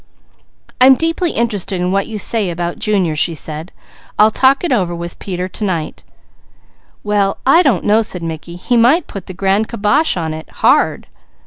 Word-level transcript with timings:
"I'm 0.81 0.95
deeply 0.95 1.29
interested 1.29 1.79
in 1.79 1.91
what 1.91 2.07
you 2.07 2.17
say 2.17 2.49
about 2.49 2.79
Junior," 2.79 3.15
she 3.15 3.35
said. 3.35 3.71
"I'll 4.17 4.31
talk 4.31 4.63
it 4.63 4.71
over 4.71 4.93
to 4.95 4.95
night 4.95 4.97
with 4.99 5.19
Peter." 5.19 5.49
"Well 7.03 7.37
I 7.45 7.61
don't 7.61 7.83
know," 7.83 8.01
said 8.01 8.23
Mickey. 8.23 8.55
"He 8.55 8.77
might 8.77 9.05
put 9.05 9.27
the 9.27 9.35
grand 9.35 9.67
kibosh 9.69 10.17
on 10.17 10.33
it. 10.33 10.49
Hard! 10.49 11.05